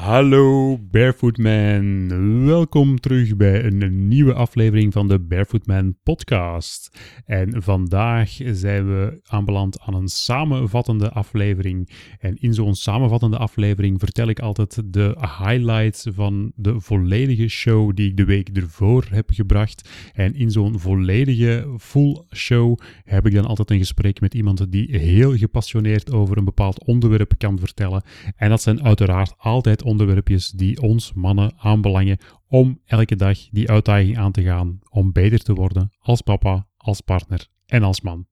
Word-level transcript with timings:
Hallo 0.00 0.78
Barefoot 0.90 1.38
Man, 1.38 2.46
welkom 2.46 3.00
terug 3.00 3.36
bij 3.36 3.64
een 3.64 4.08
nieuwe 4.08 4.34
aflevering 4.34 4.92
van 4.92 5.08
de 5.08 5.18
Barefoot 5.18 5.66
Man 5.66 5.96
podcast. 6.02 6.98
En 7.24 7.62
vandaag 7.62 8.36
zijn 8.44 8.86
we 8.86 9.20
aanbeland 9.26 9.80
aan 9.80 9.94
een 9.94 10.08
samenvattende 10.08 11.10
aflevering. 11.10 11.90
En 12.18 12.36
in 12.36 12.54
zo'n 12.54 12.74
samenvattende 12.74 13.36
aflevering 13.36 13.98
vertel 13.98 14.28
ik 14.28 14.38
altijd 14.38 14.82
de 14.84 15.16
highlights 15.38 16.06
van 16.10 16.52
de 16.54 16.80
volledige 16.80 17.48
show 17.48 17.94
die 17.94 18.08
ik 18.08 18.16
de 18.16 18.24
week 18.24 18.48
ervoor 18.48 19.06
heb 19.10 19.30
gebracht. 19.32 19.88
En 20.12 20.34
in 20.34 20.50
zo'n 20.50 20.78
volledige 20.78 21.74
full 21.78 22.22
show 22.34 22.78
heb 23.04 23.26
ik 23.26 23.34
dan 23.34 23.46
altijd 23.46 23.70
een 23.70 23.78
gesprek 23.78 24.20
met 24.20 24.34
iemand 24.34 24.72
die 24.72 24.98
heel 24.98 25.36
gepassioneerd 25.36 26.12
over 26.12 26.38
een 26.38 26.44
bepaald 26.44 26.84
onderwerp 26.84 27.34
kan 27.38 27.58
vertellen. 27.58 28.02
En 28.36 28.48
dat 28.48 28.62
zijn 28.62 28.82
uiteraard 28.82 29.34
altijd 29.38 29.88
onderwerpjes 29.90 30.50
die 30.50 30.80
ons 30.82 31.12
mannen 31.12 31.52
aanbelangen 31.56 32.18
om 32.48 32.80
elke 32.86 33.16
dag 33.16 33.38
die 33.50 33.70
uitdaging 33.70 34.18
aan 34.18 34.32
te 34.32 34.42
gaan 34.42 34.78
om 34.90 35.12
beter 35.12 35.38
te 35.38 35.54
worden 35.54 35.90
als 35.98 36.20
papa, 36.20 36.66
als 36.76 37.00
partner 37.00 37.46
en 37.66 37.82
als 37.82 38.00
man. 38.00 38.26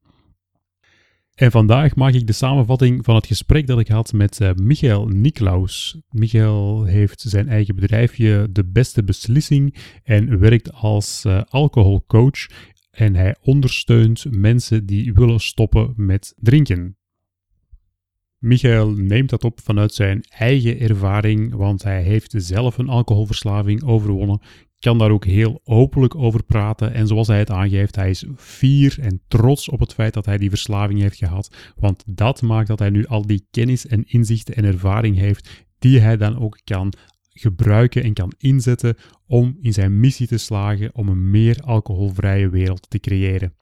En 1.39 1.51
vandaag 1.51 1.95
maak 1.95 2.13
ik 2.13 2.27
de 2.27 2.33
samenvatting 2.33 3.05
van 3.05 3.15
het 3.15 3.27
gesprek 3.27 3.67
dat 3.67 3.81
ik 3.81 3.89
had 3.89 4.13
met 4.13 4.41
uh, 4.41 4.51
Michael 4.55 5.07
Niklaus. 5.07 6.01
Michael 6.11 6.85
heeft 6.85 7.21
zijn 7.21 7.49
eigen 7.49 7.75
bedrijfje 7.75 8.49
De 8.51 8.65
Beste 8.65 9.05
Beslissing 9.05 9.75
en 10.05 10.39
werkt 10.39 10.73
als 10.73 11.25
uh, 11.27 11.43
alcoholcoach. 11.49 12.47
En 12.91 13.15
hij 13.15 13.37
ondersteunt 13.41 14.25
mensen 14.31 14.87
die 14.87 15.13
willen 15.13 15.41
stoppen 15.41 15.93
met 15.97 16.35
drinken. 16.37 16.97
Michael 18.39 18.91
neemt 18.91 19.31
dat 19.31 19.45
op 19.45 19.61
vanuit 19.61 19.95
zijn 19.95 20.21
eigen 20.29 20.81
ervaring, 20.81 21.55
want 21.55 21.83
hij 21.83 22.03
heeft 22.03 22.35
zelf 22.37 22.79
een 22.79 22.89
alcoholverslaving 22.89 23.85
overwonnen, 23.85 24.41
kan 24.79 24.99
daar 24.99 25.11
ook 25.11 25.25
heel 25.25 25.61
openlijk 25.65 26.15
over 26.15 26.45
praten. 26.45 26.93
En 26.93 27.07
zoals 27.07 27.27
hij 27.27 27.39
het 27.39 27.51
aangeeft, 27.51 27.97
hij 27.97 28.11
is 28.11 28.25
fier 28.37 28.99
en 29.01 29.21
trots 29.29 29.69
op 29.69 29.81
het 29.81 29.95
feit 29.95 30.15
dat 30.15 30.27
hij 30.27 30.39
die 30.39 30.49
verslaving 30.49 31.01
heeft 31.01 31.17
gehad, 31.17 31.73
want 31.77 32.05
dat 32.07 32.43
maakt 32.43 32.69
dat 32.69 32.79
hij 32.79 32.91
nu 32.91 33.07
al 33.07 33.27
die 33.27 33.47
kennis 33.51 33.87
en 33.87 34.05
inzichten 34.05 34.55
en 34.55 34.65
ervaring 34.65 35.17
heeft 35.17 35.67
die 35.79 36.01
hij 36.01 36.17
dan 36.17 36.39
ook 36.39 36.59
kan 36.65 36.93
gebruiken 37.33 38.03
en 38.03 38.13
kan 38.13 38.33
inzetten 38.39 38.97
om 39.27 39.57
in 39.61 39.73
zijn 39.73 40.01
missie 40.01 40.27
te 40.27 40.39
slagen 40.39 40.95
om 40.95 41.09
een 41.09 41.31
meer 41.31 41.61
alcoholvrije 41.61 42.49
wereld 42.49 42.91
te 42.91 42.99
creëren. 42.99 43.57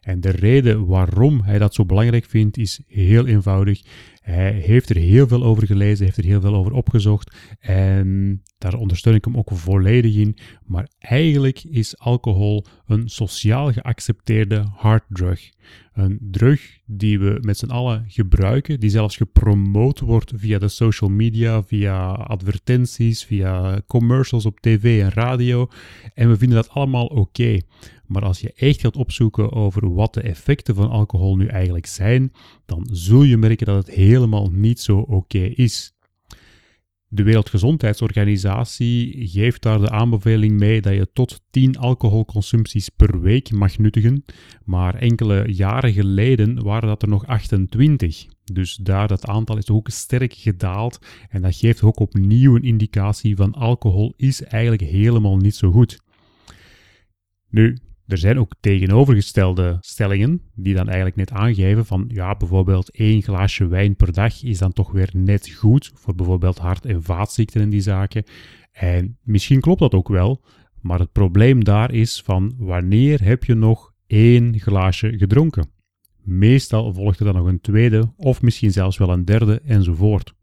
En 0.00 0.20
de 0.20 0.30
reden 0.30 0.86
waarom 0.86 1.40
hij 1.42 1.58
dat 1.58 1.74
zo 1.74 1.84
belangrijk 1.84 2.24
vindt 2.24 2.56
is 2.56 2.80
heel 2.86 3.26
eenvoudig. 3.26 3.82
Hij 4.24 4.52
heeft 4.52 4.90
er 4.90 4.96
heel 4.96 5.28
veel 5.28 5.44
over 5.44 5.66
gelezen, 5.66 6.04
heeft 6.04 6.16
er 6.16 6.24
heel 6.24 6.40
veel 6.40 6.54
over 6.54 6.72
opgezocht 6.72 7.36
en 7.60 8.42
daar 8.58 8.74
ondersteun 8.74 9.14
ik 9.14 9.24
hem 9.24 9.36
ook 9.36 9.50
volledig 9.52 10.14
in. 10.14 10.36
Maar 10.64 10.88
eigenlijk 10.98 11.64
is 11.64 11.98
alcohol 11.98 12.64
een 12.86 13.08
sociaal 13.08 13.72
geaccepteerde 13.72 14.64
harddrug. 14.74 15.50
Een 15.92 16.18
drug 16.20 16.78
die 16.86 17.18
we 17.18 17.38
met 17.40 17.58
z'n 17.58 17.70
allen 17.70 18.04
gebruiken, 18.08 18.80
die 18.80 18.90
zelfs 18.90 19.16
gepromoot 19.16 20.00
wordt 20.00 20.32
via 20.36 20.58
de 20.58 20.68
social 20.68 21.10
media, 21.10 21.62
via 21.62 22.12
advertenties, 22.12 23.24
via 23.24 23.80
commercials 23.86 24.46
op 24.46 24.60
tv 24.60 25.02
en 25.02 25.10
radio. 25.10 25.68
En 26.14 26.28
we 26.28 26.36
vinden 26.36 26.56
dat 26.56 26.68
allemaal 26.68 27.06
oké. 27.06 27.60
Maar 28.06 28.24
als 28.24 28.40
je 28.40 28.52
echt 28.56 28.80
gaat 28.80 28.96
opzoeken 28.96 29.52
over 29.52 29.94
wat 29.94 30.14
de 30.14 30.20
effecten 30.20 30.74
van 30.74 30.90
alcohol 30.90 31.36
nu 31.36 31.46
eigenlijk 31.46 31.86
zijn, 31.86 32.32
dan 32.66 32.88
zul 32.92 33.22
je 33.22 33.36
merken 33.36 33.66
dat 33.66 33.86
het 33.86 33.96
helemaal 34.14 34.50
niet 34.50 34.80
zo 34.80 34.98
oké 34.98 35.38
is. 35.38 35.92
De 37.08 37.22
Wereldgezondheidsorganisatie 37.22 39.28
geeft 39.28 39.62
daar 39.62 39.80
de 39.80 39.90
aanbeveling 39.90 40.58
mee 40.58 40.80
dat 40.80 40.94
je 40.94 41.12
tot 41.12 41.40
10 41.50 41.78
alcoholconsumpties 41.78 42.88
per 42.88 43.20
week 43.20 43.50
mag 43.50 43.78
nuttigen, 43.78 44.24
maar 44.64 44.94
enkele 44.94 45.52
jaren 45.52 45.92
geleden 45.92 46.62
waren 46.62 46.88
dat 46.88 47.02
er 47.02 47.08
nog 47.08 47.26
28. 47.26 48.26
Dus 48.44 48.74
daar 48.74 49.08
dat 49.08 49.26
aantal 49.26 49.56
is 49.56 49.70
ook 49.70 49.88
sterk 49.88 50.32
gedaald 50.32 50.98
en 51.28 51.42
dat 51.42 51.56
geeft 51.56 51.82
ook 51.82 52.00
opnieuw 52.00 52.56
een 52.56 52.62
indicatie 52.62 53.36
van 53.36 53.52
alcohol 53.52 54.14
is 54.16 54.42
eigenlijk 54.42 54.82
helemaal 54.82 55.36
niet 55.36 55.56
zo 55.56 55.70
goed. 55.70 56.00
Nu, 57.50 57.78
er 58.06 58.18
zijn 58.18 58.38
ook 58.38 58.54
tegenovergestelde 58.60 59.76
stellingen 59.80 60.40
die 60.54 60.74
dan 60.74 60.86
eigenlijk 60.86 61.16
net 61.16 61.30
aangeven 61.30 61.86
van 61.86 62.04
ja, 62.08 62.36
bijvoorbeeld 62.36 62.90
één 62.90 63.22
glaasje 63.22 63.66
wijn 63.66 63.96
per 63.96 64.12
dag 64.12 64.42
is 64.42 64.58
dan 64.58 64.72
toch 64.72 64.90
weer 64.92 65.10
net 65.12 65.50
goed 65.50 65.92
voor 65.94 66.14
bijvoorbeeld 66.14 66.58
hart- 66.58 66.84
en 66.84 67.02
vaatziekten 67.02 67.60
en 67.60 67.70
die 67.70 67.80
zaken. 67.80 68.24
En 68.72 69.18
misschien 69.22 69.60
klopt 69.60 69.80
dat 69.80 69.94
ook 69.94 70.08
wel, 70.08 70.44
maar 70.80 70.98
het 70.98 71.12
probleem 71.12 71.64
daar 71.64 71.92
is 71.92 72.22
van 72.24 72.54
wanneer 72.58 73.24
heb 73.24 73.44
je 73.44 73.54
nog 73.54 73.92
één 74.06 74.60
glaasje 74.60 75.18
gedronken? 75.18 75.70
Meestal 76.22 76.92
volgt 76.92 77.18
er 77.18 77.24
dan 77.24 77.34
nog 77.34 77.46
een 77.46 77.60
tweede 77.60 78.12
of 78.16 78.42
misschien 78.42 78.72
zelfs 78.72 78.98
wel 78.98 79.10
een 79.10 79.24
derde 79.24 79.60
enzovoort. 79.64 80.34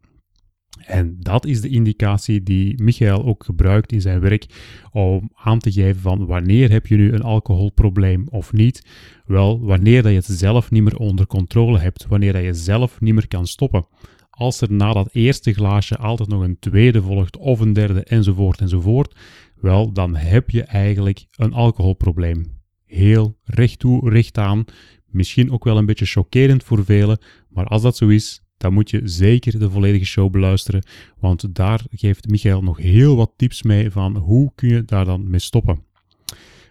En 0.79 1.15
dat 1.19 1.45
is 1.45 1.61
de 1.61 1.69
indicatie 1.69 2.43
die 2.43 2.83
Michael 2.83 3.25
ook 3.25 3.43
gebruikt 3.43 3.91
in 3.91 4.01
zijn 4.01 4.19
werk 4.19 4.45
om 4.91 5.29
aan 5.33 5.59
te 5.59 5.71
geven 5.71 6.01
van 6.01 6.25
wanneer 6.25 6.71
heb 6.71 6.87
je 6.87 6.95
nu 6.95 7.13
een 7.13 7.21
alcoholprobleem 7.21 8.27
of 8.29 8.53
niet. 8.53 8.85
Wel, 9.25 9.61
wanneer 9.61 10.01
dat 10.01 10.11
je 10.11 10.17
het 10.17 10.25
zelf 10.39 10.71
niet 10.71 10.83
meer 10.83 10.97
onder 10.97 11.27
controle 11.27 11.79
hebt, 11.79 12.07
wanneer 12.07 12.33
dat 12.33 12.43
je 12.43 12.53
zelf 12.53 13.01
niet 13.01 13.13
meer 13.13 13.27
kan 13.27 13.47
stoppen. 13.47 13.87
Als 14.29 14.61
er 14.61 14.71
na 14.71 14.93
dat 14.93 15.09
eerste 15.11 15.53
glaasje 15.53 15.97
altijd 15.97 16.29
nog 16.29 16.41
een 16.41 16.59
tweede 16.59 17.01
volgt 17.01 17.37
of 17.37 17.59
een 17.59 17.73
derde 17.73 18.03
enzovoort 18.03 18.59
enzovoort, 18.59 19.15
wel, 19.55 19.91
dan 19.91 20.15
heb 20.15 20.49
je 20.49 20.63
eigenlijk 20.63 21.25
een 21.31 21.53
alcoholprobleem. 21.53 22.59
Heel 22.85 23.37
recht 23.43 23.79
toe, 23.79 24.09
recht 24.09 24.37
aan. 24.37 24.65
Misschien 25.05 25.51
ook 25.51 25.63
wel 25.63 25.77
een 25.77 25.85
beetje 25.85 26.05
chockerend 26.05 26.63
voor 26.63 26.85
velen, 26.85 27.19
maar 27.49 27.65
als 27.65 27.81
dat 27.81 27.97
zo 27.97 28.07
is, 28.07 28.43
dan 28.61 28.73
moet 28.73 28.89
je 28.89 29.01
zeker 29.03 29.59
de 29.59 29.69
volledige 29.69 30.05
show 30.05 30.31
beluisteren, 30.31 30.83
want 31.19 31.55
daar 31.55 31.81
geeft 31.91 32.29
Michael 32.29 32.61
nog 32.61 32.77
heel 32.77 33.15
wat 33.15 33.33
tips 33.35 33.63
mee 33.63 33.91
van 33.91 34.17
hoe 34.17 34.51
kun 34.55 34.69
je 34.69 34.85
daar 34.85 35.05
dan 35.05 35.29
mee 35.29 35.39
stoppen. 35.39 35.83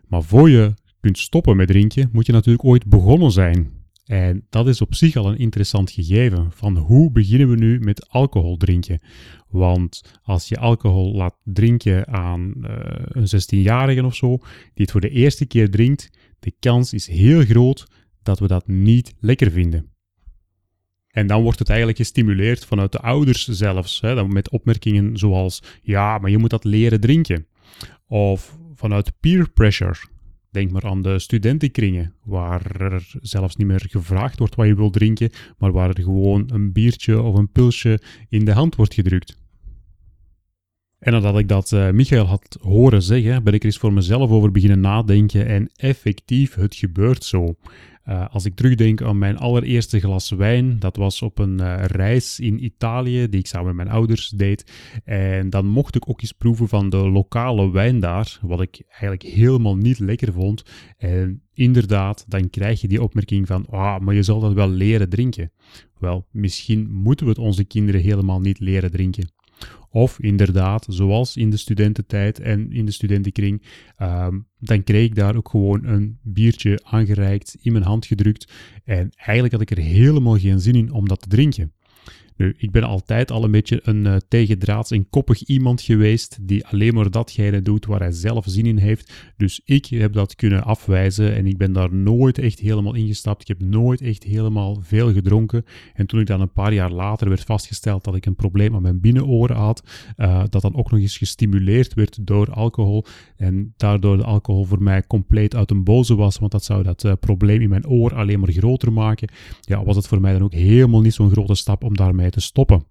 Maar 0.06 0.22
voor 0.22 0.50
je 0.50 0.74
kunt 1.00 1.18
stoppen 1.18 1.56
met 1.56 1.68
drinken, 1.68 2.08
moet 2.12 2.26
je 2.26 2.32
natuurlijk 2.32 2.64
ooit 2.64 2.86
begonnen 2.86 3.30
zijn. 3.30 3.70
En 4.04 4.46
dat 4.50 4.68
is 4.68 4.80
op 4.80 4.94
zich 4.94 5.16
al 5.16 5.26
een 5.30 5.38
interessant 5.38 5.90
gegeven 5.90 6.52
van 6.52 6.76
hoe 6.76 7.10
beginnen 7.10 7.48
we 7.48 7.56
nu 7.56 7.78
met 7.78 8.08
alcohol 8.08 8.56
drinken. 8.56 9.00
Want 9.48 10.02
als 10.22 10.48
je 10.48 10.56
alcohol 10.56 11.14
laat 11.14 11.36
drinken 11.44 12.08
aan 12.08 12.54
uh, 12.56 12.70
een 13.08 13.26
16-jarige 13.26 14.04
of 14.04 14.14
zo, 14.14 14.36
die 14.38 14.46
het 14.74 14.90
voor 14.90 15.00
de 15.00 15.10
eerste 15.10 15.46
keer 15.46 15.70
drinkt, 15.70 16.10
de 16.40 16.52
kans 16.60 16.92
is 16.92 17.06
heel 17.06 17.44
groot 17.44 17.86
dat 18.22 18.38
we 18.38 18.46
dat 18.46 18.66
niet 18.66 19.14
lekker 19.20 19.50
vinden. 19.50 19.89
En 21.10 21.26
dan 21.26 21.42
wordt 21.42 21.58
het 21.58 21.68
eigenlijk 21.68 21.98
gestimuleerd 21.98 22.64
vanuit 22.64 22.92
de 22.92 23.00
ouders 23.00 23.48
zelfs, 23.48 24.00
hè, 24.00 24.28
met 24.28 24.50
opmerkingen 24.50 25.16
zoals, 25.16 25.62
ja, 25.82 26.18
maar 26.18 26.30
je 26.30 26.38
moet 26.38 26.50
dat 26.50 26.64
leren 26.64 27.00
drinken. 27.00 27.46
Of 28.06 28.58
vanuit 28.74 29.12
peer 29.20 29.50
pressure. 29.50 29.96
Denk 30.50 30.70
maar 30.70 30.86
aan 30.86 31.02
de 31.02 31.18
studentenkringen, 31.18 32.14
waar 32.24 32.80
er 32.80 33.12
zelfs 33.20 33.56
niet 33.56 33.66
meer 33.66 33.84
gevraagd 33.88 34.38
wordt 34.38 34.54
wat 34.54 34.66
je 34.66 34.74
wil 34.74 34.90
drinken, 34.90 35.30
maar 35.58 35.72
waar 35.72 35.88
er 35.88 36.02
gewoon 36.02 36.50
een 36.52 36.72
biertje 36.72 37.22
of 37.22 37.34
een 37.34 37.50
pilsje 37.52 38.00
in 38.28 38.44
de 38.44 38.52
hand 38.52 38.74
wordt 38.74 38.94
gedrukt. 38.94 39.38
En 40.98 41.12
nadat 41.12 41.38
ik 41.38 41.48
dat 41.48 41.70
uh, 41.70 41.90
Michael 41.90 42.26
had 42.26 42.58
horen 42.60 43.02
zeggen, 43.02 43.44
ben 43.44 43.54
ik 43.54 43.60
er 43.60 43.66
eens 43.66 43.78
voor 43.78 43.92
mezelf 43.92 44.30
over 44.30 44.50
beginnen 44.50 44.80
nadenken 44.80 45.46
en 45.46 45.70
effectief, 45.76 46.54
het 46.54 46.74
gebeurt 46.74 47.24
zo. 47.24 47.54
Uh, 48.08 48.26
als 48.30 48.44
ik 48.44 48.54
terugdenk 48.54 49.02
aan 49.02 49.18
mijn 49.18 49.38
allereerste 49.38 50.00
glas 50.00 50.30
wijn, 50.30 50.78
dat 50.78 50.96
was 50.96 51.22
op 51.22 51.38
een 51.38 51.60
uh, 51.60 51.84
reis 51.84 52.40
in 52.40 52.64
Italië 52.64 53.28
die 53.28 53.40
ik 53.40 53.46
samen 53.46 53.66
met 53.66 53.74
mijn 53.74 53.96
ouders 53.96 54.28
deed. 54.28 54.72
En 55.04 55.50
dan 55.50 55.66
mocht 55.66 55.94
ik 55.94 56.08
ook 56.08 56.22
eens 56.22 56.32
proeven 56.32 56.68
van 56.68 56.90
de 56.90 56.96
lokale 56.96 57.70
wijn 57.70 58.00
daar, 58.00 58.38
wat 58.42 58.60
ik 58.60 58.82
eigenlijk 58.88 59.22
helemaal 59.22 59.76
niet 59.76 59.98
lekker 59.98 60.32
vond. 60.32 60.62
En 60.96 61.42
inderdaad, 61.54 62.24
dan 62.28 62.50
krijg 62.50 62.80
je 62.80 62.88
die 62.88 63.02
opmerking 63.02 63.46
van, 63.46 63.66
ah, 63.66 63.98
maar 63.98 64.14
je 64.14 64.22
zal 64.22 64.40
dat 64.40 64.52
wel 64.52 64.68
leren 64.68 65.08
drinken. 65.08 65.52
Wel, 65.98 66.26
misschien 66.30 66.90
moeten 66.90 67.26
we 67.26 67.32
het 67.32 67.40
onze 67.40 67.64
kinderen 67.64 68.00
helemaal 68.00 68.40
niet 68.40 68.60
leren 68.60 68.90
drinken. 68.90 69.28
Of 69.90 70.20
inderdaad, 70.20 70.86
zoals 70.88 71.36
in 71.36 71.50
de 71.50 71.56
studententijd 71.56 72.40
en 72.40 72.72
in 72.72 72.84
de 72.86 72.92
studentenkring, 72.92 73.62
ehm, 73.96 74.38
dan 74.58 74.84
kreeg 74.84 75.04
ik 75.04 75.14
daar 75.14 75.36
ook 75.36 75.48
gewoon 75.48 75.84
een 75.84 76.18
biertje 76.22 76.80
aangereikt, 76.82 77.56
in 77.60 77.72
mijn 77.72 77.84
hand 77.84 78.06
gedrukt. 78.06 78.52
En 78.84 79.10
eigenlijk 79.14 79.52
had 79.52 79.62
ik 79.62 79.70
er 79.70 79.84
helemaal 79.84 80.38
geen 80.38 80.60
zin 80.60 80.74
in 80.74 80.92
om 80.92 81.08
dat 81.08 81.22
te 81.22 81.28
drinken. 81.28 81.72
Ik 82.40 82.70
ben 82.70 82.82
altijd 82.82 83.30
al 83.30 83.44
een 83.44 83.50
beetje 83.50 83.80
een 83.82 84.04
uh, 84.04 84.16
tegendraads 84.28 84.90
en 84.90 85.08
koppig 85.10 85.42
iemand 85.42 85.82
geweest 85.82 86.38
die 86.40 86.66
alleen 86.66 86.94
maar 86.94 87.10
datgene 87.10 87.62
doet 87.62 87.86
waar 87.86 88.00
hij 88.00 88.12
zelf 88.12 88.44
zin 88.48 88.66
in 88.66 88.76
heeft. 88.76 89.12
Dus 89.36 89.60
ik 89.64 89.86
heb 89.86 90.12
dat 90.12 90.34
kunnen 90.34 90.64
afwijzen 90.64 91.34
en 91.34 91.46
ik 91.46 91.56
ben 91.56 91.72
daar 91.72 91.94
nooit 91.94 92.38
echt 92.38 92.58
helemaal 92.58 92.94
ingestapt. 92.94 93.40
Ik 93.40 93.48
heb 93.48 93.62
nooit 93.62 94.00
echt 94.00 94.22
helemaal 94.22 94.78
veel 94.82 95.12
gedronken. 95.12 95.64
En 95.94 96.06
toen 96.06 96.20
ik 96.20 96.26
dan 96.26 96.40
een 96.40 96.52
paar 96.52 96.72
jaar 96.72 96.90
later 96.90 97.28
werd 97.28 97.44
vastgesteld 97.44 98.04
dat 98.04 98.14
ik 98.14 98.26
een 98.26 98.34
probleem 98.34 98.74
aan 98.74 98.82
mijn 98.82 99.00
binnenoren 99.00 99.56
had, 99.56 99.82
uh, 100.16 100.42
dat 100.48 100.62
dan 100.62 100.76
ook 100.76 100.90
nog 100.90 101.00
eens 101.00 101.18
gestimuleerd 101.18 101.94
werd 101.94 102.26
door 102.26 102.52
alcohol 102.52 103.04
en 103.36 103.74
daardoor 103.76 104.16
de 104.16 104.24
alcohol 104.24 104.64
voor 104.64 104.82
mij 104.82 105.06
compleet 105.06 105.54
uit 105.54 105.70
een 105.70 105.84
boze 105.84 106.14
was, 106.14 106.38
want 106.38 106.52
dat 106.52 106.64
zou 106.64 106.82
dat 106.82 107.04
uh, 107.04 107.12
probleem 107.20 107.60
in 107.60 107.68
mijn 107.68 107.86
oor 107.86 108.14
alleen 108.14 108.40
maar 108.40 108.52
groter 108.52 108.92
maken, 108.92 109.28
ja, 109.60 109.84
was 109.84 109.96
het 109.96 110.06
voor 110.06 110.20
mij 110.20 110.32
dan 110.32 110.42
ook 110.42 110.52
helemaal 110.52 111.00
niet 111.00 111.14
zo'n 111.14 111.30
grote 111.30 111.54
stap 111.54 111.84
om 111.84 111.96
daarmee 111.96 112.29
te 112.30 112.40
stoppen. 112.40 112.86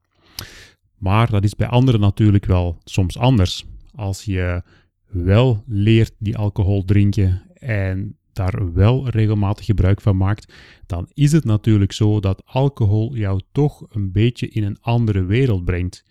Maar 0.97 1.29
dat 1.29 1.43
is 1.43 1.55
bij 1.55 1.67
anderen 1.67 2.01
natuurlijk 2.01 2.45
wel 2.45 2.77
soms 2.83 3.17
anders. 3.17 3.65
Als 3.95 4.23
je 4.23 4.63
wel 5.07 5.63
leert 5.67 6.15
die 6.17 6.37
alcohol 6.37 6.85
drinken 6.85 7.41
en 7.53 8.17
daar 8.33 8.73
wel 8.73 9.09
regelmatig 9.09 9.65
gebruik 9.65 10.01
van 10.01 10.17
maakt, 10.17 10.53
dan 10.85 11.09
is 11.13 11.31
het 11.31 11.43
natuurlijk 11.43 11.91
zo 11.91 12.19
dat 12.19 12.41
alcohol 12.45 13.15
jou 13.15 13.41
toch 13.51 13.85
een 13.89 14.11
beetje 14.11 14.47
in 14.49 14.63
een 14.63 14.77
andere 14.81 15.23
wereld 15.23 15.65
brengt. 15.65 16.03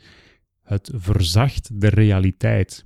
Het 0.62 0.90
verzacht 0.94 1.80
de 1.80 1.88
realiteit. 1.88 2.84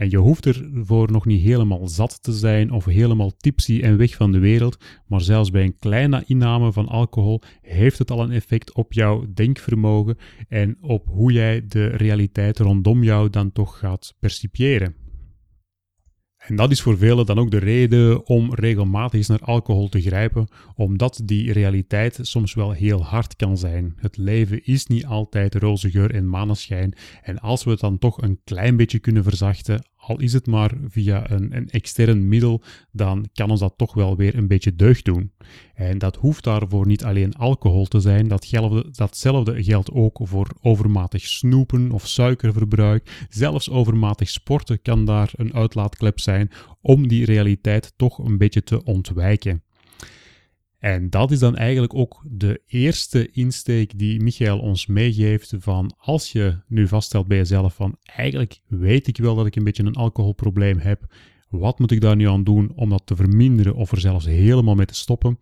En 0.00 0.10
je 0.10 0.16
hoeft 0.16 0.46
ervoor 0.46 1.12
nog 1.12 1.26
niet 1.26 1.42
helemaal 1.42 1.88
zat 1.88 2.22
te 2.22 2.32
zijn 2.32 2.70
of 2.70 2.84
helemaal 2.84 3.36
tipsy 3.36 3.80
en 3.82 3.96
weg 3.96 4.14
van 4.14 4.32
de 4.32 4.38
wereld, 4.38 4.84
maar 5.06 5.20
zelfs 5.20 5.50
bij 5.50 5.62
een 5.62 5.78
kleine 5.78 6.22
inname 6.26 6.72
van 6.72 6.88
alcohol 6.88 7.40
heeft 7.62 7.98
het 7.98 8.10
al 8.10 8.22
een 8.22 8.30
effect 8.30 8.72
op 8.72 8.92
jouw 8.92 9.24
denkvermogen 9.34 10.18
en 10.48 10.76
op 10.80 11.06
hoe 11.08 11.32
jij 11.32 11.66
de 11.66 11.86
realiteit 11.86 12.58
rondom 12.58 13.02
jou 13.02 13.30
dan 13.30 13.52
toch 13.52 13.78
gaat 13.78 14.14
percipiëren. 14.18 14.94
En 16.36 16.56
dat 16.56 16.70
is 16.70 16.80
voor 16.80 16.98
velen 16.98 17.26
dan 17.26 17.38
ook 17.38 17.50
de 17.50 17.58
reden 17.58 18.26
om 18.26 18.54
regelmatig 18.54 19.28
naar 19.28 19.40
alcohol 19.40 19.88
te 19.88 20.00
grijpen, 20.00 20.48
omdat 20.74 21.20
die 21.24 21.52
realiteit 21.52 22.18
soms 22.22 22.54
wel 22.54 22.70
heel 22.70 23.04
hard 23.04 23.36
kan 23.36 23.58
zijn. 23.58 23.94
Het 23.96 24.16
leven 24.16 24.64
is 24.64 24.86
niet 24.86 25.06
altijd 25.06 25.54
roze 25.54 25.90
geur 25.90 26.14
en 26.14 26.28
maneschijn. 26.28 26.94
En 27.22 27.38
als 27.38 27.64
we 27.64 27.70
het 27.70 27.80
dan 27.80 27.98
toch 27.98 28.22
een 28.22 28.40
klein 28.44 28.76
beetje 28.76 28.98
kunnen 28.98 29.22
verzachten, 29.22 29.84
al 30.00 30.20
is 30.20 30.32
het 30.32 30.46
maar 30.46 30.72
via 30.88 31.30
een, 31.30 31.56
een 31.56 31.70
extern 31.70 32.28
middel, 32.28 32.62
dan 32.92 33.28
kan 33.32 33.50
ons 33.50 33.60
dat 33.60 33.74
toch 33.76 33.94
wel 33.94 34.16
weer 34.16 34.36
een 34.36 34.46
beetje 34.46 34.76
deugd 34.76 35.04
doen. 35.04 35.32
En 35.74 35.98
dat 35.98 36.16
hoeft 36.16 36.44
daarvoor 36.44 36.86
niet 36.86 37.04
alleen 37.04 37.34
alcohol 37.34 37.86
te 37.86 38.00
zijn, 38.00 38.28
datzelfde, 38.28 38.90
datzelfde 38.90 39.62
geldt 39.62 39.90
ook 39.90 40.18
voor 40.22 40.48
overmatig 40.62 41.26
snoepen 41.26 41.90
of 41.90 42.06
suikerverbruik. 42.06 43.26
Zelfs 43.28 43.70
overmatig 43.70 44.28
sporten 44.28 44.82
kan 44.82 45.04
daar 45.04 45.30
een 45.32 45.54
uitlaatklep 45.54 46.20
zijn 46.20 46.50
om 46.80 47.08
die 47.08 47.24
realiteit 47.24 47.92
toch 47.96 48.18
een 48.18 48.38
beetje 48.38 48.62
te 48.62 48.84
ontwijken. 48.84 49.62
En 50.80 51.10
dat 51.10 51.30
is 51.30 51.38
dan 51.38 51.56
eigenlijk 51.56 51.94
ook 51.94 52.22
de 52.30 52.62
eerste 52.66 53.30
insteek 53.30 53.98
die 53.98 54.22
Michael 54.22 54.58
ons 54.58 54.86
meegeeft 54.86 55.54
van 55.58 55.94
als 55.98 56.32
je 56.32 56.58
nu 56.66 56.88
vaststelt 56.88 57.26
bij 57.26 57.36
jezelf 57.36 57.74
van 57.74 57.96
eigenlijk 58.02 58.60
weet 58.66 59.06
ik 59.06 59.16
wel 59.16 59.34
dat 59.34 59.46
ik 59.46 59.56
een 59.56 59.64
beetje 59.64 59.84
een 59.84 59.94
alcoholprobleem 59.94 60.78
heb. 60.78 61.14
Wat 61.48 61.78
moet 61.78 61.90
ik 61.90 62.00
daar 62.00 62.16
nu 62.16 62.28
aan 62.28 62.44
doen 62.44 62.72
om 62.74 62.88
dat 62.88 63.06
te 63.06 63.16
verminderen 63.16 63.74
of 63.74 63.92
er 63.92 64.00
zelfs 64.00 64.26
helemaal 64.26 64.74
mee 64.74 64.86
te 64.86 64.94
stoppen? 64.94 65.38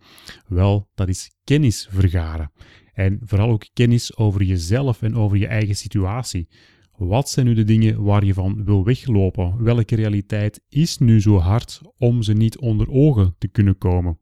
Wel, 0.47 0.89
dat 0.95 1.09
is 1.09 1.31
kennis 1.43 1.87
vergaren. 1.91 2.51
En 2.93 3.19
vooral 3.23 3.49
ook 3.49 3.67
kennis 3.73 4.17
over 4.17 4.43
jezelf 4.43 5.01
en 5.01 5.15
over 5.15 5.37
je 5.37 5.47
eigen 5.47 5.75
situatie. 5.75 6.47
Wat 6.97 7.29
zijn 7.29 7.45
nu 7.45 7.53
de 7.53 7.63
dingen 7.63 8.03
waar 8.03 8.25
je 8.25 8.33
van 8.33 8.63
wil 8.65 8.83
weglopen? 8.83 9.63
Welke 9.63 9.95
realiteit 9.95 10.61
is 10.69 10.97
nu 10.97 11.21
zo 11.21 11.37
hard 11.37 11.81
om 11.97 12.21
ze 12.23 12.33
niet 12.33 12.57
onder 12.57 12.89
ogen 12.89 13.35
te 13.37 13.47
kunnen 13.47 13.77
komen? 13.77 14.19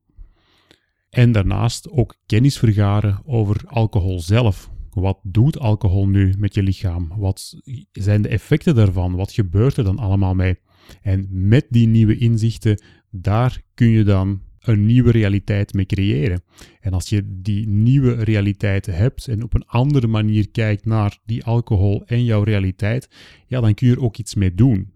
En 1.18 1.32
daarnaast 1.32 1.90
ook 1.90 2.16
kennis 2.26 2.58
vergaren 2.58 3.22
over 3.26 3.62
alcohol 3.66 4.20
zelf. 4.20 4.70
Wat 4.90 5.20
doet 5.24 5.60
alcohol 5.60 6.08
nu 6.08 6.34
met 6.38 6.54
je 6.54 6.64
lichaam? 6.64 7.12
Wat 7.16 7.60
zijn 7.92 8.22
de 8.22 8.28
effecten 8.28 8.76
daarvan? 8.76 9.16
Wat 9.16 9.32
gebeurt 9.32 9.78
er 9.78 9.84
dan 9.84 10.00
allemaal 10.00 10.34
mee? 10.34 10.56
En 11.02 11.28
met 11.30 11.66
die 11.70 11.88
nieuwe 11.88 12.18
inzichten, 12.18 12.82
daar 13.10 13.62
kun 13.74 13.88
je 13.88 14.04
dan 14.04 14.42
een 14.60 14.86
nieuwe 14.86 15.12
realiteit 15.12 15.74
mee 15.74 15.86
creëren. 15.86 16.44
En 16.80 16.94
als 16.94 17.10
je 17.10 17.40
die 17.42 17.68
nieuwe 17.68 18.14
realiteit 18.24 18.86
hebt 18.86 19.28
en 19.28 19.44
op 19.44 19.54
een 19.54 19.66
andere 19.66 20.08
manier 20.08 20.50
kijkt 20.50 20.86
naar 20.86 21.18
die 21.26 21.44
alcohol 21.44 22.04
en 22.06 22.24
jouw 22.24 22.44
realiteit, 22.44 23.10
ja, 23.48 23.62
dan 23.62 23.74
kun 23.74 23.88
je 23.88 23.94
er 23.94 24.04
ook 24.04 24.18
iets 24.18 24.36
mee 24.36 24.54
doen. 24.54 24.94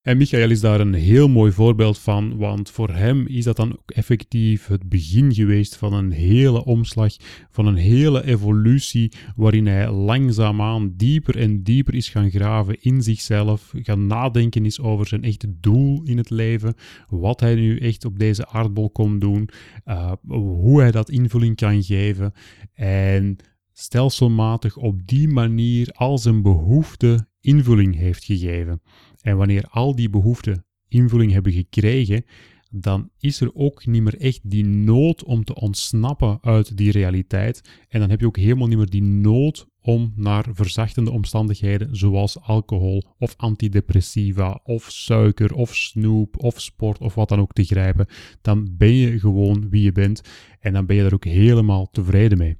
En 0.00 0.16
Michael 0.16 0.50
is 0.50 0.60
daar 0.60 0.80
een 0.80 0.94
heel 0.94 1.28
mooi 1.28 1.52
voorbeeld 1.52 1.98
van, 1.98 2.36
want 2.36 2.70
voor 2.70 2.90
hem 2.90 3.26
is 3.26 3.44
dat 3.44 3.56
dan 3.56 3.72
ook 3.72 3.90
effectief 3.90 4.66
het 4.66 4.88
begin 4.88 5.34
geweest 5.34 5.76
van 5.76 5.92
een 5.92 6.10
hele 6.10 6.64
omslag, 6.64 7.16
van 7.50 7.66
een 7.66 7.76
hele 7.76 8.24
evolutie, 8.24 9.12
waarin 9.36 9.66
hij 9.66 9.90
langzaamaan 9.90 10.92
dieper 10.96 11.38
en 11.38 11.62
dieper 11.62 11.94
is 11.94 12.08
gaan 12.08 12.30
graven 12.30 12.82
in 12.82 13.02
zichzelf, 13.02 13.72
gaan 13.74 14.06
nadenken 14.06 14.64
is 14.64 14.80
over 14.80 15.06
zijn 15.06 15.24
echte 15.24 15.54
doel 15.60 16.02
in 16.04 16.16
het 16.16 16.30
leven, 16.30 16.74
wat 17.08 17.40
hij 17.40 17.54
nu 17.54 17.78
echt 17.78 18.04
op 18.04 18.18
deze 18.18 18.48
aardbol 18.48 18.90
komt 18.90 19.20
doen, 19.20 19.48
uh, 19.86 20.12
hoe 20.28 20.80
hij 20.80 20.90
dat 20.90 21.10
invulling 21.10 21.56
kan 21.56 21.82
geven 21.82 22.32
en 22.74 23.36
stelselmatig 23.72 24.76
op 24.76 25.06
die 25.06 25.28
manier 25.28 25.88
al 25.92 26.18
zijn 26.18 26.42
behoefte 26.42 27.28
invulling 27.40 27.96
heeft 27.96 28.24
gegeven. 28.24 28.80
En 29.22 29.36
wanneer 29.36 29.64
al 29.70 29.94
die 29.94 30.10
behoeften 30.10 30.64
invulling 30.88 31.32
hebben 31.32 31.52
gekregen, 31.52 32.24
dan 32.70 33.10
is 33.18 33.40
er 33.40 33.54
ook 33.54 33.86
niet 33.86 34.02
meer 34.02 34.20
echt 34.20 34.50
die 34.50 34.64
nood 34.64 35.24
om 35.24 35.44
te 35.44 35.54
ontsnappen 35.54 36.38
uit 36.40 36.76
die 36.76 36.90
realiteit. 36.90 37.62
En 37.88 38.00
dan 38.00 38.10
heb 38.10 38.20
je 38.20 38.26
ook 38.26 38.36
helemaal 38.36 38.66
niet 38.66 38.76
meer 38.76 38.90
die 38.90 39.02
nood 39.02 39.68
om 39.82 40.12
naar 40.16 40.46
verzachtende 40.50 41.10
omstandigheden 41.10 41.96
zoals 41.96 42.40
alcohol 42.40 43.04
of 43.18 43.34
antidepressiva 43.36 44.60
of 44.64 44.90
suiker 44.90 45.54
of 45.54 45.76
snoep 45.76 46.42
of 46.42 46.60
sport 46.60 46.98
of 46.98 47.14
wat 47.14 47.28
dan 47.28 47.40
ook 47.40 47.52
te 47.52 47.64
grijpen. 47.64 48.06
Dan 48.42 48.76
ben 48.76 48.94
je 48.94 49.18
gewoon 49.18 49.70
wie 49.70 49.82
je 49.82 49.92
bent 49.92 50.22
en 50.60 50.72
dan 50.72 50.86
ben 50.86 50.96
je 50.96 51.02
daar 51.02 51.14
ook 51.14 51.24
helemaal 51.24 51.90
tevreden 51.90 52.38
mee. 52.38 52.58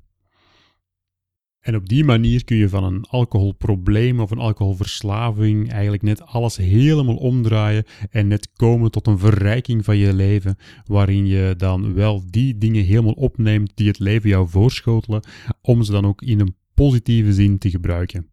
En 1.61 1.77
op 1.77 1.89
die 1.89 2.05
manier 2.05 2.45
kun 2.45 2.57
je 2.57 2.69
van 2.69 2.85
een 2.85 3.05
alcoholprobleem 3.09 4.21
of 4.21 4.31
een 4.31 4.39
alcoholverslaving 4.39 5.71
eigenlijk 5.71 6.03
net 6.03 6.23
alles 6.23 6.57
helemaal 6.57 7.17
omdraaien 7.17 7.85
en 8.11 8.29
net 8.29 8.51
komen 8.53 8.91
tot 8.91 9.07
een 9.07 9.19
verrijking 9.19 9.85
van 9.85 9.97
je 9.97 10.15
leven, 10.15 10.57
waarin 10.85 11.27
je 11.27 11.55
dan 11.57 11.95
wel 11.95 12.23
die 12.31 12.59
dingen 12.59 12.85
helemaal 12.85 13.13
opneemt 13.13 13.73
die 13.75 13.89
het 13.89 13.99
leven 13.99 14.29
jou 14.29 14.49
voorschotelen, 14.49 15.23
om 15.63 15.83
ze 15.83 15.93
dan 15.93 16.07
ook 16.07 16.23
in 16.23 16.41
een 16.41 16.57
positieve 16.75 17.33
zin 17.33 17.59
te 17.59 17.71
gebruiken. 17.71 18.31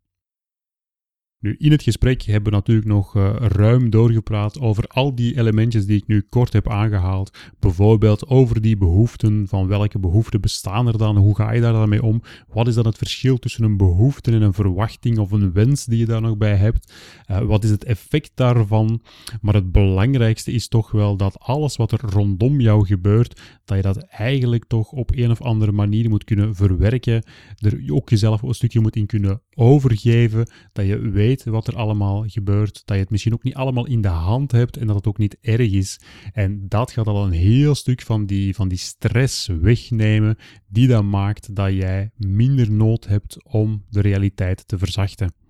Nu, 1.39 1.55
in 1.57 1.71
het 1.71 1.83
gesprek 1.83 2.21
hebben 2.21 2.51
we 2.51 2.57
natuurlijk 2.57 2.87
nog 2.87 3.15
uh, 3.15 3.35
ruim 3.39 3.89
doorgepraat 3.89 4.59
over 4.59 4.83
al 4.87 5.15
die 5.15 5.37
elementjes 5.37 5.85
die 5.85 5.97
ik 5.97 6.07
nu 6.07 6.21
kort 6.29 6.53
heb 6.53 6.69
aangehaald. 6.69 7.37
Bijvoorbeeld 7.59 8.27
over 8.27 8.61
die 8.61 8.77
behoeften, 8.77 9.47
van 9.47 9.67
welke 9.67 9.99
behoeften 9.99 10.41
bestaan 10.41 10.87
er 10.87 10.97
dan, 10.97 11.17
hoe 11.17 11.35
ga 11.35 11.51
je 11.51 11.61
daar 11.61 11.73
dan 11.73 11.89
mee 11.89 12.03
om? 12.03 12.21
Wat 12.47 12.67
is 12.67 12.75
dan 12.75 12.85
het 12.85 12.97
verschil 12.97 13.37
tussen 13.37 13.63
een 13.63 13.77
behoefte 13.77 14.31
en 14.31 14.41
een 14.41 14.53
verwachting 14.53 15.17
of 15.17 15.31
een 15.31 15.53
wens 15.53 15.85
die 15.85 15.97
je 15.97 16.05
daar 16.05 16.21
nog 16.21 16.37
bij 16.37 16.55
hebt? 16.55 16.93
Uh, 17.31 17.39
wat 17.39 17.63
is 17.63 17.69
het 17.69 17.83
effect 17.83 18.31
daarvan? 18.35 19.01
Maar 19.41 19.53
het 19.53 19.71
belangrijkste 19.71 20.51
is 20.51 20.67
toch 20.67 20.91
wel 20.91 21.17
dat 21.17 21.39
alles 21.39 21.75
wat 21.75 21.91
er 21.91 22.01
rondom 22.01 22.59
jou 22.59 22.85
gebeurt, 22.85 23.41
dat 23.65 23.77
je 23.77 23.83
dat 23.83 23.97
eigenlijk 23.97 24.65
toch 24.65 24.91
op 24.91 25.11
een 25.15 25.31
of 25.31 25.41
andere 25.41 25.71
manier 25.71 26.09
moet 26.09 26.23
kunnen 26.23 26.55
verwerken, 26.55 27.23
er 27.57 27.81
ook 27.93 28.09
jezelf 28.09 28.41
een 28.41 28.53
stukje 28.53 28.79
moet 28.79 28.95
in 28.95 29.05
kunnen 29.05 29.41
overgeven, 29.57 30.49
dat 30.73 30.85
je 30.85 30.99
weet 30.99 31.43
wat 31.43 31.67
er 31.67 31.75
allemaal 31.75 32.23
gebeurt, 32.27 32.81
dat 32.85 32.95
je 32.95 33.01
het 33.01 33.11
misschien 33.11 33.33
ook 33.33 33.43
niet 33.43 33.55
allemaal 33.55 33.87
in 33.87 34.01
de 34.01 34.07
hand 34.07 34.51
hebt 34.51 34.77
en 34.77 34.87
dat 34.87 34.95
het 34.95 35.07
ook 35.07 35.17
niet 35.17 35.37
erg 35.41 35.71
is. 35.71 35.99
En 36.33 36.65
dat 36.67 36.91
gaat 36.91 37.07
al 37.07 37.25
een 37.25 37.31
heel 37.31 37.75
stuk 37.75 38.01
van 38.01 38.25
die, 38.25 38.55
van 38.55 38.67
die 38.67 38.77
stress 38.77 39.47
wegnemen, 39.47 40.37
die 40.67 40.87
dan 40.87 41.09
maakt 41.09 41.55
dat 41.55 41.73
jij 41.73 42.11
minder 42.15 42.71
nood 42.71 43.07
hebt 43.07 43.43
om 43.43 43.83
de 43.89 44.01
realiteit 44.01 44.67
te 44.67 44.77
verzachten. 44.77 45.46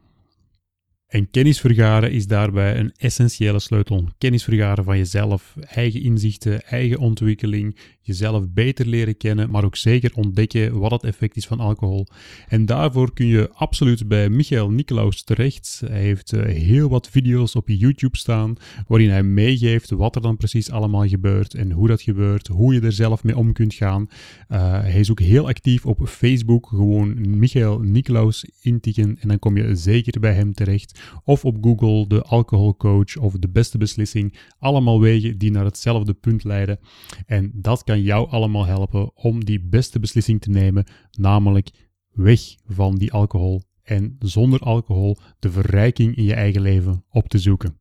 En 1.08 1.30
kennis 1.30 1.60
vergaren 1.60 2.12
is 2.12 2.28
daarbij 2.28 2.80
een 2.80 2.94
essentiële 2.98 3.60
sleutel. 3.60 4.10
Kennis 4.18 4.44
vergaren 4.44 4.84
van 4.84 4.98
jezelf, 4.98 5.56
eigen 5.60 6.02
inzichten, 6.02 6.64
eigen 6.64 6.98
ontwikkeling, 6.98 7.78
jezelf 8.02 8.50
beter 8.50 8.86
leren 8.86 9.18
kennen, 9.18 9.50
maar 9.50 9.64
ook 9.64 9.76
zeker 9.76 10.12
ontdekken 10.14 10.80
wat 10.80 10.92
het 10.92 11.04
effect 11.04 11.36
is 11.36 11.48
van 11.48 11.60
alcohol. 11.60 12.08
En 12.48 12.66
daarvoor 12.66 13.14
kun 13.14 13.26
je 13.26 13.50
absoluut 13.54 14.08
bij 14.08 14.30
Michael 14.30 14.70
Nicolaus 14.70 15.24
terecht. 15.24 15.82
Hij 15.86 16.02
heeft 16.02 16.34
uh, 16.34 16.46
heel 16.46 16.90
wat 16.90 17.10
video's 17.10 17.56
op 17.56 17.68
YouTube 17.68 18.18
staan 18.18 18.56
waarin 18.88 19.10
hij 19.10 19.24
meegeeft 19.24 19.90
wat 19.90 20.16
er 20.16 20.22
dan 20.22 20.38
precies 20.38 20.72
allemaal 20.72 21.08
gebeurt 21.08 21.54
en 21.54 21.72
hoe 21.72 21.88
dat 21.88 22.02
gebeurt, 22.02 22.48
hoe 22.48 22.74
je 22.74 22.82
er 22.82 22.92
zelf 22.92 23.24
mee 23.24 23.38
om 23.38 23.54
kunt 23.54 23.74
gaan. 23.74 24.10
Uh, 24.50 24.82
hij 24.82 25.00
is 25.00 25.12
ook 25.12 25.20
heel 25.20 25.48
actief 25.48 25.86
op 25.86 26.08
Facebook, 26.08 26.68
gewoon 26.68 27.38
Michael 27.40 27.80
Nicolaus 27.80 28.46
intikken 28.62 29.18
en 29.20 29.28
dan 29.28 29.40
kom 29.40 29.58
je 29.58 29.76
zeker 29.76 30.20
bij 30.20 30.34
hem 30.34 30.54
terecht. 30.54 30.97
Of 31.24 31.46
op 31.46 31.58
Google 31.62 32.08
de 32.08 32.22
alcoholcoach 32.22 33.18
of 33.18 33.34
de 33.34 33.50
beste 33.50 33.78
beslissing. 33.78 34.38
Allemaal 34.60 35.02
wegen 35.02 35.38
die 35.38 35.52
naar 35.52 35.66
hetzelfde 35.66 36.14
punt 36.14 36.44
leiden. 36.44 36.80
En 37.26 37.52
dat 37.54 37.84
kan 37.84 38.02
jou 38.02 38.30
allemaal 38.30 38.66
helpen 38.66 39.16
om 39.16 39.46
die 39.46 39.62
beste 39.62 40.00
beslissing 40.00 40.42
te 40.42 40.50
nemen, 40.50 40.86
namelijk 41.12 41.70
weg 42.12 42.42
van 42.66 42.96
die 42.96 43.12
alcohol 43.12 43.64
en 43.84 44.16
zonder 44.20 44.60
alcohol 44.60 45.18
de 45.40 45.52
verrijking 45.52 46.16
in 46.16 46.24
je 46.24 46.34
eigen 46.34 46.62
leven 46.62 47.04
op 47.10 47.28
te 47.28 47.40
zoeken. 47.40 47.80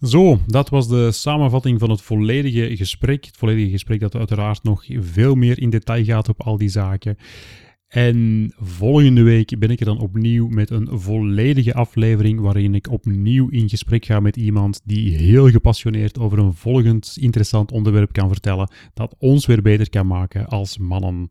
Zo, 0.00 0.38
dat 0.46 0.68
was 0.68 0.88
de 0.88 1.12
samenvatting 1.12 1.80
van 1.80 1.90
het 1.90 2.02
volledige 2.02 2.76
gesprek. 2.76 3.24
Het 3.24 3.36
volledige 3.36 3.70
gesprek 3.70 4.00
dat 4.00 4.14
uiteraard 4.14 4.62
nog 4.62 4.84
veel 4.88 5.34
meer 5.34 5.58
in 5.58 5.70
detail 5.70 6.04
gaat 6.04 6.28
op 6.28 6.42
al 6.42 6.58
die 6.58 6.68
zaken. 6.68 7.16
En 7.88 8.52
volgende 8.56 9.22
week 9.22 9.58
ben 9.58 9.70
ik 9.70 9.80
er 9.80 9.86
dan 9.86 9.98
opnieuw 9.98 10.48
met 10.48 10.70
een 10.70 10.88
volledige 10.90 11.74
aflevering 11.74 12.40
waarin 12.40 12.74
ik 12.74 12.90
opnieuw 12.90 13.48
in 13.48 13.68
gesprek 13.68 14.04
ga 14.04 14.20
met 14.20 14.36
iemand 14.36 14.80
die 14.84 15.16
heel 15.16 15.50
gepassioneerd 15.50 16.18
over 16.18 16.38
een 16.38 16.54
volgend 16.54 17.16
interessant 17.20 17.72
onderwerp 17.72 18.12
kan 18.12 18.28
vertellen 18.28 18.70
dat 18.94 19.14
ons 19.18 19.46
weer 19.46 19.62
beter 19.62 19.90
kan 19.90 20.06
maken 20.06 20.46
als 20.46 20.78
mannen. 20.78 21.30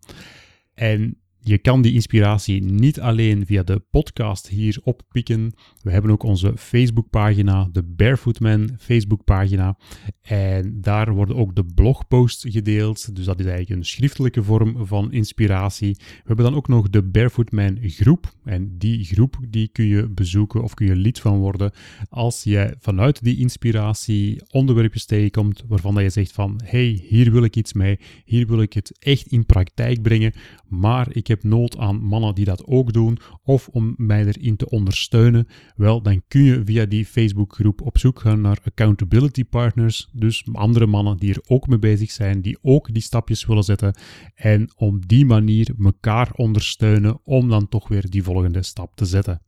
En 0.73 1.17
je 1.47 1.57
kan 1.57 1.81
die 1.81 1.93
inspiratie 1.93 2.63
niet 2.63 2.99
alleen 2.99 3.45
via 3.45 3.63
de 3.63 3.79
podcast 3.89 4.47
hier 4.47 4.79
oppikken. 4.83 5.53
We 5.81 5.91
hebben 5.91 6.11
ook 6.11 6.23
onze 6.23 6.53
Facebookpagina, 6.57 7.69
de 7.71 7.83
Barefootman 7.83 8.69
Facebookpagina. 8.79 9.77
En 10.21 10.81
daar 10.81 11.13
worden 11.13 11.35
ook 11.35 11.55
de 11.55 11.65
blogposts 11.65 12.45
gedeeld. 12.47 13.15
Dus 13.15 13.25
dat 13.25 13.39
is 13.39 13.45
eigenlijk 13.45 13.79
een 13.79 13.85
schriftelijke 13.85 14.43
vorm 14.43 14.85
van 14.85 15.11
inspiratie. 15.11 15.95
We 15.97 16.23
hebben 16.23 16.45
dan 16.45 16.55
ook 16.55 16.67
nog 16.67 16.89
de 16.89 17.03
Barefootman 17.03 17.77
groep. 17.81 18.33
En 18.43 18.77
die 18.77 19.03
groep 19.03 19.37
die 19.49 19.67
kun 19.67 19.85
je 19.85 20.09
bezoeken 20.09 20.63
of 20.63 20.73
kun 20.73 20.85
je 20.85 20.95
lid 20.95 21.19
van 21.19 21.37
worden 21.37 21.71
als 22.09 22.43
je 22.43 22.75
vanuit 22.79 23.23
die 23.23 23.37
inspiratie 23.37 24.41
onderwerpjes 24.49 25.05
tegenkomt 25.05 25.63
waarvan 25.67 25.93
dat 25.93 26.03
je 26.03 26.09
zegt 26.09 26.31
van 26.31 26.61
hey, 26.63 27.01
hier 27.07 27.31
wil 27.31 27.43
ik 27.43 27.55
iets 27.55 27.73
mee. 27.73 27.99
Hier 28.25 28.47
wil 28.47 28.61
ik 28.61 28.73
het 28.73 28.97
echt 28.99 29.27
in 29.27 29.45
praktijk 29.45 30.01
brengen. 30.01 30.33
Maar 30.67 31.07
ik 31.15 31.27
heb 31.27 31.36
nood 31.43 31.77
aan 31.77 32.03
mannen 32.03 32.35
die 32.35 32.45
dat 32.45 32.65
ook 32.65 32.93
doen, 32.93 33.17
of 33.43 33.67
om 33.67 33.93
mij 33.97 34.25
erin 34.25 34.55
te 34.55 34.69
ondersteunen, 34.69 35.47
wel, 35.75 36.01
dan 36.01 36.21
kun 36.27 36.43
je 36.43 36.61
via 36.65 36.85
die 36.85 37.05
Facebookgroep 37.05 37.81
op 37.81 37.97
zoek 37.97 38.19
gaan 38.19 38.41
naar 38.41 38.59
accountability 38.63 39.43
partners, 39.43 40.09
dus 40.13 40.47
andere 40.51 40.85
mannen 40.85 41.17
die 41.17 41.33
er 41.33 41.43
ook 41.47 41.67
mee 41.67 41.79
bezig 41.79 42.11
zijn, 42.11 42.41
die 42.41 42.57
ook 42.61 42.93
die 42.93 43.01
stapjes 43.01 43.45
willen 43.45 43.63
zetten, 43.63 43.95
en 44.35 44.69
om 44.75 45.07
die 45.07 45.25
manier 45.25 45.69
elkaar 45.83 46.31
ondersteunen 46.35 47.19
om 47.23 47.49
dan 47.49 47.69
toch 47.69 47.87
weer 47.87 48.09
die 48.09 48.23
volgende 48.23 48.63
stap 48.63 48.95
te 48.95 49.05
zetten. 49.05 49.41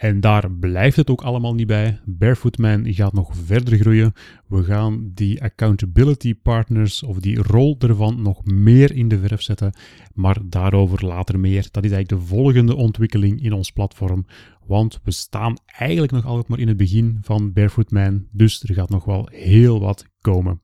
En 0.00 0.20
daar 0.20 0.50
blijft 0.50 0.96
het 0.96 1.10
ook 1.10 1.22
allemaal 1.22 1.54
niet 1.54 1.66
bij. 1.66 2.00
Barefootman 2.04 2.92
gaat 2.92 3.12
nog 3.12 3.36
verder 3.44 3.78
groeien. 3.78 4.12
We 4.46 4.64
gaan 4.64 5.10
die 5.14 5.42
accountability 5.42 6.34
partners 6.34 7.02
of 7.02 7.18
die 7.18 7.42
rol 7.42 7.76
ervan 7.78 8.22
nog 8.22 8.44
meer 8.44 8.92
in 8.94 9.08
de 9.08 9.18
verf 9.18 9.42
zetten. 9.42 9.72
Maar 10.14 10.36
daarover 10.44 11.06
later 11.06 11.38
meer. 11.38 11.68
Dat 11.70 11.84
is 11.84 11.90
eigenlijk 11.90 12.22
de 12.22 12.28
volgende 12.28 12.76
ontwikkeling 12.76 13.42
in 13.42 13.52
ons 13.52 13.70
platform. 13.70 14.26
Want 14.66 15.00
we 15.02 15.10
staan 15.10 15.56
eigenlijk 15.66 16.12
nog 16.12 16.26
altijd 16.26 16.48
maar 16.48 16.58
in 16.58 16.68
het 16.68 16.76
begin 16.76 17.18
van 17.20 17.52
Barefootman. 17.52 18.26
Dus 18.32 18.62
er 18.62 18.74
gaat 18.74 18.90
nog 18.90 19.04
wel 19.04 19.28
heel 19.32 19.80
wat 19.80 20.04
komen. 20.20 20.60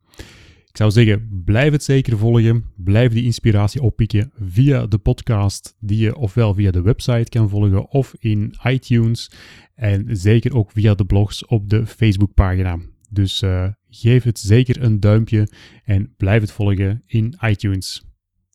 Ik 0.76 0.83
zou 0.83 1.06
zeggen, 1.06 1.42
blijf 1.45 1.73
het 1.73 1.85
zeker 1.85 2.18
volgen. 2.18 2.64
Blijf 2.76 3.12
die 3.12 3.25
inspiratie 3.25 3.83
oppikken 3.83 4.30
via 4.40 4.87
de 4.87 4.99
podcast, 4.99 5.76
die 5.80 5.99
je 5.99 6.16
ofwel 6.16 6.54
via 6.54 6.71
de 6.71 6.83
website 6.83 7.28
kan 7.28 7.49
volgen 7.49 7.90
of 7.90 8.14
in 8.18 8.54
iTunes. 8.64 9.30
En 9.75 10.16
zeker 10.16 10.54
ook 10.54 10.71
via 10.71 10.95
de 10.95 11.04
blogs 11.04 11.47
op 11.47 11.71
de 11.71 11.87
Facebookpagina. 11.87 12.78
Dus 13.11 13.42
uh, 13.42 13.68
geef 13.88 14.23
het 14.23 14.38
zeker 14.38 14.83
een 14.83 15.00
duimpje 15.00 15.49
en 15.85 16.14
blijf 16.16 16.40
het 16.40 16.52
volgen 16.52 17.02
in 17.06 17.35
iTunes. 17.40 18.04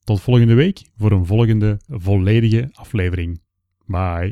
Tot 0.03 0.21
volgende 0.21 0.53
week 0.53 0.81
voor 0.97 1.11
een 1.11 1.25
volgende 1.25 1.79
volledige 1.87 2.69
aflevering. 2.73 3.41
Bye. 3.85 4.31